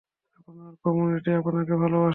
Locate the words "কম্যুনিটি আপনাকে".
0.83-1.73